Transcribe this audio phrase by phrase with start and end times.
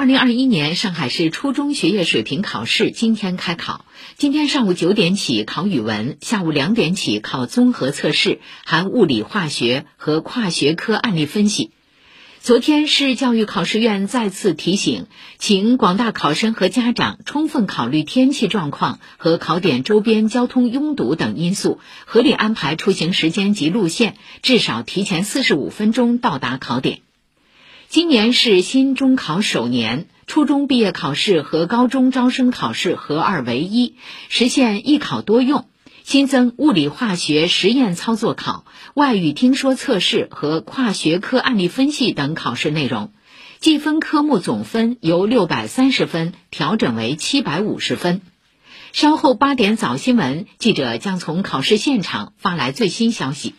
[0.00, 3.84] 二零二一年上海市初中学业水平考试今天开考。
[4.16, 11.72] 今天上午九点起考语文，下午两点起考综合测试，含物理、化学和跨学科案例分析。
[12.40, 15.04] 昨天，市教育考试院再次提醒，
[15.38, 27.00] 请广大考生和家长充分考虑天气状况和考点周边交通拥堵等因素，合理安排出行时间及路线，至少提前四十五分钟到达考点。
[27.90, 33.96] 今年是新中考首年，初中毕业考试和高中招生考试合二为一，
[34.28, 35.66] 实现一考多用。
[36.04, 38.64] 新增物理化学实验操作考、
[38.94, 43.12] 外语听说测试和跨学科案例分析等考试内容，
[43.58, 48.20] 计分科目总分由六百三十分调整为七百五十分。
[48.92, 53.56] 稍后八点早新闻，记者将从考试现场发来最新消息。